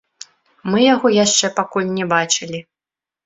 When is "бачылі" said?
2.13-2.59